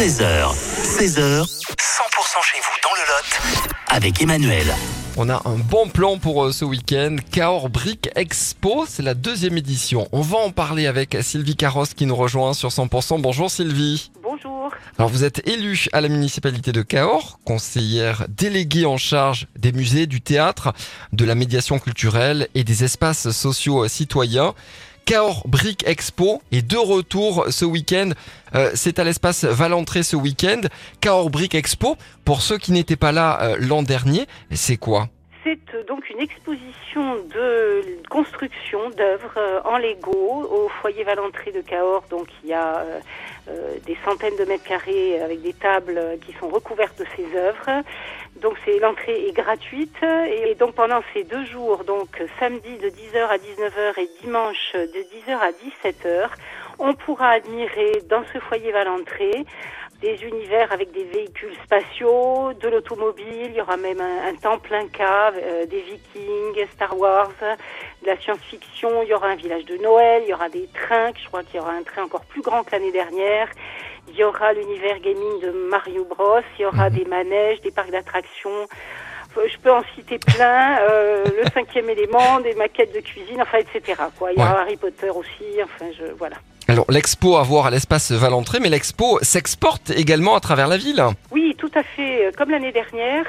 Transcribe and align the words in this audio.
13h, 0.00 0.54
16h, 0.82 1.42
100% 1.42 1.46
chez 2.42 2.58
vous 2.58 2.78
dans 2.82 2.94
le 2.94 3.02
Lot 3.02 3.70
avec 3.88 4.22
Emmanuel. 4.22 4.74
On 5.18 5.28
a 5.28 5.42
un 5.44 5.56
bon 5.56 5.90
plan 5.90 6.16
pour 6.16 6.44
euh, 6.44 6.52
ce 6.52 6.64
week-end. 6.64 7.16
Cahors 7.30 7.68
Brick 7.68 8.08
Expo, 8.16 8.86
c'est 8.88 9.02
la 9.02 9.12
deuxième 9.12 9.58
édition. 9.58 10.08
On 10.12 10.22
va 10.22 10.38
en 10.38 10.52
parler 10.52 10.86
avec 10.86 11.18
Sylvie 11.20 11.54
Carrosse 11.54 11.92
qui 11.92 12.06
nous 12.06 12.16
rejoint 12.16 12.54
sur 12.54 12.70
100%. 12.70 13.20
Bonjour 13.20 13.50
Sylvie. 13.50 14.10
Bonjour. 14.22 14.70
Alors 14.96 15.10
vous 15.10 15.22
êtes 15.22 15.46
élue 15.46 15.86
à 15.92 16.00
la 16.00 16.08
municipalité 16.08 16.72
de 16.72 16.80
Cahors, 16.80 17.38
conseillère 17.44 18.24
déléguée 18.28 18.86
en 18.86 18.96
charge 18.96 19.48
des 19.58 19.72
musées, 19.72 20.06
du 20.06 20.22
théâtre, 20.22 20.72
de 21.12 21.26
la 21.26 21.34
médiation 21.34 21.78
culturelle 21.78 22.48
et 22.54 22.64
des 22.64 22.84
espaces 22.84 23.30
sociaux 23.32 23.86
citoyens. 23.86 24.54
Cahors 25.10 25.42
Brick 25.48 25.82
Expo 25.88 26.40
est 26.52 26.62
de 26.62 26.76
retour 26.76 27.46
ce 27.50 27.64
week-end. 27.64 28.10
Euh, 28.54 28.70
c'est 28.74 29.00
à 29.00 29.02
l'espace 29.02 29.42
Valentré 29.42 30.04
ce 30.04 30.14
week-end. 30.14 30.60
Cahors 31.00 31.30
Brick 31.30 31.56
Expo, 31.56 31.96
pour 32.24 32.42
ceux 32.42 32.58
qui 32.58 32.70
n'étaient 32.70 32.94
pas 32.94 33.10
là 33.10 33.42
euh, 33.42 33.56
l'an 33.58 33.82
dernier, 33.82 34.28
c'est 34.52 34.76
quoi? 34.76 35.08
C'est 35.42 35.74
euh, 35.74 35.84
donc 35.84 36.10
une 36.10 36.20
exposition 36.20 37.16
de 37.34 37.82
construction 38.10 38.90
d'œuvres 38.90 39.38
euh, 39.38 39.60
en 39.64 39.78
Lego 39.78 40.10
au 40.12 40.68
foyer 40.68 41.02
Valentré 41.02 41.50
de 41.50 41.62
Cahors. 41.62 42.04
Donc 42.10 42.28
il 42.42 42.50
y 42.50 42.52
a 42.52 42.84
euh, 43.48 43.78
des 43.86 43.96
centaines 44.04 44.36
de 44.36 44.44
mètres 44.44 44.64
carrés 44.64 45.18
avec 45.20 45.40
des 45.40 45.54
tables 45.54 46.18
qui 46.26 46.32
sont 46.34 46.48
recouvertes 46.48 46.98
de 46.98 47.06
ces 47.16 47.36
œuvres. 47.36 47.82
Donc 48.42 48.56
c'est 48.64 48.78
l'entrée 48.80 49.28
est 49.28 49.32
gratuite 49.32 50.02
et 50.02 50.54
donc 50.54 50.74
pendant 50.74 51.00
ces 51.14 51.24
deux 51.24 51.44
jours, 51.46 51.84
donc 51.84 52.22
samedi 52.38 52.76
de 52.76 52.88
10h 52.88 53.26
à 53.28 53.36
19h 53.36 53.98
et 53.98 54.10
dimanche 54.22 54.72
de 54.74 54.86
10h 54.86 55.36
à 55.36 55.50
17h, 55.50 56.28
on 56.78 56.94
pourra 56.94 57.30
admirer 57.30 58.02
dans 58.08 58.22
ce 58.32 58.38
foyer 58.38 58.72
Valentré 58.72 59.44
des 60.00 60.22
univers 60.24 60.72
avec 60.72 60.92
des 60.92 61.04
véhicules 61.04 61.54
spatiaux, 61.64 62.52
de 62.54 62.68
l'automobile, 62.68 63.46
il 63.50 63.54
y 63.54 63.60
aura 63.60 63.76
même 63.76 64.00
un, 64.00 64.28
un 64.28 64.34
temple 64.34 64.74
inca, 64.74 65.32
euh, 65.36 65.66
des 65.66 65.80
vikings, 65.80 66.66
Star 66.72 66.98
Wars, 66.98 67.30
de 68.02 68.06
la 68.06 68.18
science-fiction, 68.18 69.02
il 69.02 69.08
y 69.08 69.14
aura 69.14 69.28
un 69.28 69.36
village 69.36 69.64
de 69.66 69.76
Noël, 69.76 70.22
il 70.24 70.30
y 70.30 70.34
aura 70.34 70.48
des 70.48 70.68
trains, 70.68 71.10
je 71.20 71.26
crois 71.28 71.42
qu'il 71.42 71.56
y 71.56 71.60
aura 71.60 71.72
un 71.72 71.82
train 71.82 72.04
encore 72.04 72.24
plus 72.24 72.40
grand 72.40 72.62
que 72.64 72.72
l'année 72.72 72.92
dernière, 72.92 73.48
il 74.08 74.16
y 74.16 74.24
aura 74.24 74.52
l'univers 74.54 74.98
gaming 75.00 75.40
de 75.42 75.50
Mario 75.50 76.04
Bros, 76.04 76.40
il 76.58 76.62
y 76.62 76.64
aura 76.64 76.88
des 76.88 77.04
manèges, 77.04 77.60
des 77.60 77.70
parcs 77.70 77.90
d'attractions, 77.90 78.66
je 79.36 79.58
peux 79.58 79.70
en 79.70 79.82
citer 79.94 80.18
plein, 80.18 80.78
euh, 80.80 81.24
le 81.24 81.44
cinquième 81.52 81.88
élément, 81.96 82.40
des 82.40 82.54
maquettes 82.54 82.94
de 82.94 83.00
cuisine, 83.00 83.42
enfin 83.42 83.58
etc. 83.58 84.00
Quoi. 84.18 84.32
Il 84.32 84.38
y 84.38 84.42
aura 84.42 84.54
Ouais. 84.54 84.60
Harry 84.60 84.76
Potter 84.76 85.10
aussi, 85.10 85.62
enfin 85.62 85.86
je 85.96 86.12
voilà. 86.12 86.36
Alors 86.70 86.86
l'expo 86.88 87.36
à 87.36 87.42
voir 87.42 87.66
à 87.66 87.70
l'espace 87.72 88.12
Valentré, 88.12 88.60
mais 88.60 88.68
l'expo 88.68 89.18
s'exporte 89.22 89.90
également 89.90 90.36
à 90.36 90.40
travers 90.40 90.68
la 90.68 90.76
ville. 90.76 91.02
Oui, 91.32 91.56
tout 91.58 91.70
à 91.74 91.82
fait. 91.82 92.26
Euh, 92.26 92.30
Comme 92.38 92.50
l'année 92.50 92.70
dernière, 92.70 93.26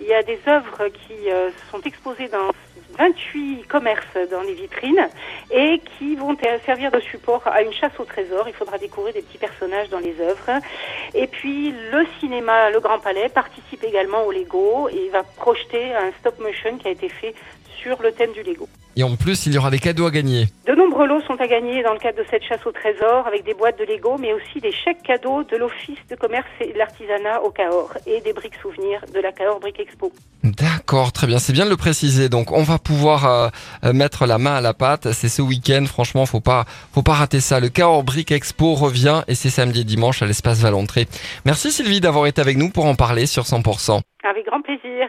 il 0.00 0.06
y 0.06 0.14
a 0.14 0.22
des 0.22 0.38
œuvres 0.46 0.86
qui 0.86 1.28
euh, 1.28 1.50
sont 1.72 1.80
exposées 1.80 2.28
dans 2.28 2.52
28 2.96 3.64
commerces 3.66 4.16
dans 4.30 4.42
les 4.42 4.54
vitrines 4.54 5.08
et 5.50 5.80
qui 5.98 6.14
vont 6.14 6.36
servir 6.64 6.92
de 6.92 7.00
support 7.00 7.42
à 7.46 7.62
une 7.62 7.72
chasse 7.72 7.98
au 7.98 8.04
trésor. 8.04 8.44
Il 8.46 8.54
faudra 8.54 8.78
découvrir 8.78 9.12
des 9.12 9.22
petits 9.22 9.38
personnages 9.38 9.88
dans 9.88 9.98
les 9.98 10.14
œuvres. 10.20 10.60
Et 11.14 11.26
puis 11.26 11.74
le 11.90 12.06
cinéma 12.20 12.70
Le 12.70 12.78
Grand 12.78 13.00
Palais 13.00 13.28
participe 13.28 13.82
également 13.82 14.22
au 14.22 14.30
Lego 14.30 14.88
et 14.88 15.08
va 15.08 15.24
projeter 15.24 15.92
un 15.92 16.12
stop 16.20 16.38
motion 16.38 16.78
qui 16.78 16.86
a 16.86 16.92
été 16.92 17.08
fait 17.08 17.34
sur 17.82 18.00
le 18.02 18.12
thème 18.12 18.32
du 18.32 18.42
Lego. 18.42 18.68
Et 18.96 19.02
en 19.02 19.16
plus, 19.16 19.46
il 19.46 19.54
y 19.54 19.58
aura 19.58 19.70
des 19.70 19.80
cadeaux 19.80 20.06
à 20.06 20.10
gagner. 20.10 20.46
De 20.66 20.74
nombreux 20.74 21.08
lots 21.08 21.20
sont 21.22 21.40
à 21.40 21.48
gagner 21.48 21.82
dans 21.82 21.92
le 21.92 21.98
cadre 21.98 22.18
de 22.18 22.26
cette 22.30 22.44
chasse 22.44 22.64
au 22.64 22.70
trésor 22.70 23.26
avec 23.26 23.44
des 23.44 23.54
boîtes 23.54 23.78
de 23.78 23.84
Lego, 23.84 24.16
mais 24.18 24.32
aussi 24.32 24.60
des 24.60 24.70
chèques 24.70 25.02
cadeaux 25.02 25.42
de 25.42 25.56
l'Office 25.56 25.98
de 26.08 26.14
commerce 26.14 26.46
et 26.60 26.72
de 26.72 26.78
l'artisanat 26.78 27.42
au 27.42 27.50
Cahors 27.50 27.92
et 28.06 28.20
des 28.20 28.32
briques 28.32 28.54
souvenirs 28.62 29.00
de 29.12 29.20
la 29.20 29.32
Cahors 29.32 29.58
Brick 29.58 29.80
Expo. 29.80 30.12
D'accord, 30.44 31.10
très 31.10 31.26
bien, 31.26 31.38
c'est 31.38 31.52
bien 31.52 31.64
de 31.64 31.70
le 31.70 31.76
préciser. 31.76 32.28
Donc 32.28 32.52
on 32.52 32.62
va 32.62 32.78
pouvoir 32.78 33.26
euh, 33.26 33.48
euh, 33.84 33.92
mettre 33.92 34.26
la 34.26 34.38
main 34.38 34.54
à 34.54 34.60
la 34.60 34.74
pâte. 34.74 35.10
C'est 35.12 35.28
ce 35.28 35.42
week-end, 35.42 35.84
franchement, 35.86 36.24
faut 36.26 36.40
pas, 36.40 36.64
faut 36.92 37.02
pas 37.02 37.14
rater 37.14 37.40
ça. 37.40 37.58
Le 37.58 37.70
Cahors 37.70 38.04
Brick 38.04 38.30
Expo 38.30 38.74
revient 38.74 39.22
et 39.26 39.34
c'est 39.34 39.50
samedi 39.50 39.80
et 39.80 39.84
dimanche 39.84 40.22
à 40.22 40.26
l'espace 40.26 40.60
Valentré. 40.60 41.06
Merci 41.44 41.72
Sylvie 41.72 42.00
d'avoir 42.00 42.26
été 42.26 42.40
avec 42.40 42.56
nous 42.58 42.70
pour 42.70 42.84
en 42.84 42.94
parler 42.94 43.26
sur 43.26 43.42
100%. 43.42 44.00
Avec 44.22 44.46
grand 44.46 44.62
plaisir. 44.62 45.08